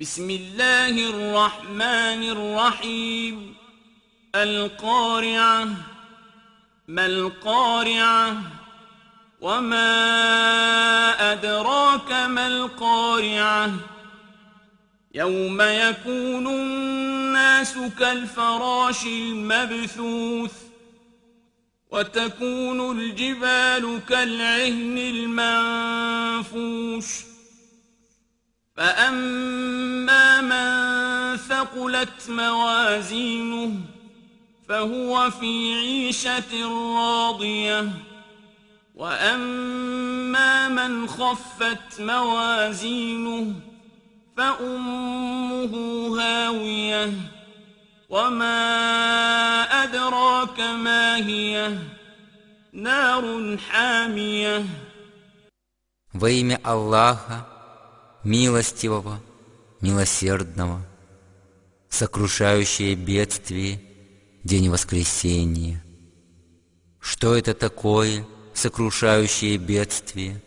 بسم 0.00 0.30
الله 0.30 1.10
الرحمن 1.10 2.22
الرحيم. 2.30 3.54
القارعة 4.34 5.68
ما 6.88 7.06
القارعة؟ 7.06 8.42
وما 9.40 9.92
أدراك 11.32 12.12
ما 12.12 12.46
القارعة؟ 12.46 13.72
يوم 15.14 15.60
يكون 15.60 16.46
الناس 16.46 17.78
كالفراش 17.98 19.06
المبثوث 19.06 20.52
وتكون 21.90 22.98
الجبال 22.98 24.00
كالعهن 24.08 24.98
المنفوش. 26.48 27.06
فأما 28.76 29.85
ثقلت 31.65 32.29
موازينه 32.29 33.73
فهو 34.69 35.29
في 35.31 35.73
عيشة 35.73 36.51
راضية 36.95 37.89
وأما 38.95 40.67
من 40.67 41.07
خفت 41.07 41.99
موازينه 41.99 43.53
فأمه 44.37 45.73
هاوية 46.21 47.13
وما 48.09 48.53
أدراك 49.83 50.59
ما 50.59 51.17
هي 51.17 51.77
نار 52.73 53.57
حامية 53.69 54.65
Во 56.13 56.29
имя 56.29 56.59
Аллаха, 56.61 57.47
милостивого, 58.25 59.21
милосердного, 59.79 60.81
Сокрушающее 61.96 62.94
бедствие, 62.94 63.80
день 64.44 64.68
воскресения. 64.68 65.82
Что 67.00 67.34
это 67.34 67.54
такое, 67.54 68.26
сокрушающее 68.52 69.56
бедствие? 69.56 70.42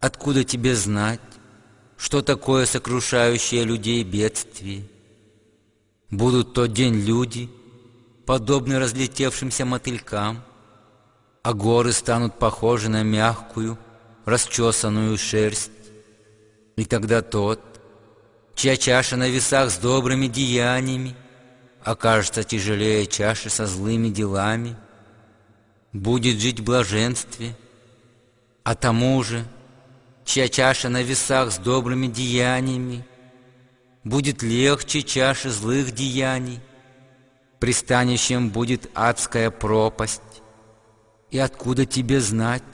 Откуда 0.00 0.44
тебе 0.44 0.74
знать, 0.74 1.20
что 1.98 2.22
такое 2.22 2.64
сокрушающее 2.64 3.64
людей 3.64 4.02
бедствие? 4.04 4.88
Будут 6.10 6.54
тот 6.54 6.72
день 6.72 6.94
люди, 6.94 7.50
подобны 8.24 8.78
разлетевшимся 8.78 9.66
мотылькам, 9.66 10.42
а 11.42 11.52
горы 11.52 11.92
станут 11.92 12.38
похожи 12.38 12.88
на 12.88 13.02
мягкую, 13.02 13.78
расчесанную 14.24 15.18
шерсть. 15.18 15.70
И 16.76 16.86
тогда 16.86 17.20
тот, 17.20 17.60
чья 18.58 18.76
чаша 18.76 19.16
на 19.16 19.28
весах 19.28 19.70
с 19.70 19.78
добрыми 19.78 20.26
деяниями, 20.26 21.14
окажется 21.84 22.42
тяжелее 22.42 23.06
чаши 23.06 23.50
со 23.50 23.66
злыми 23.66 24.08
делами, 24.08 24.74
будет 25.92 26.40
жить 26.40 26.58
в 26.58 26.64
блаженстве, 26.64 27.54
а 28.64 28.74
тому 28.74 29.22
же, 29.22 29.44
чья 30.24 30.48
чаша 30.48 30.88
на 30.88 31.02
весах 31.02 31.52
с 31.52 31.58
добрыми 31.58 32.08
деяниями, 32.08 33.06
будет 34.02 34.42
легче 34.42 35.02
чаши 35.02 35.50
злых 35.50 35.92
деяний, 35.92 36.58
пристанищем 37.60 38.50
будет 38.50 38.90
адская 38.92 39.52
пропасть. 39.52 40.42
И 41.30 41.38
откуда 41.38 41.86
тебе 41.86 42.20
знать, 42.20 42.64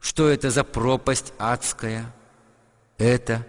что 0.00 0.28
это 0.28 0.50
за 0.50 0.64
пропасть 0.64 1.32
адская? 1.38 2.12
Это 2.98 3.46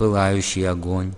пылающий 0.00 0.66
огонь. 0.66 1.12